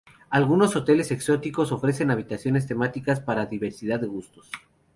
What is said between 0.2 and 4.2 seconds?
Algunos hoteles exóticos ofrecen habitaciones temáticas para diversidad de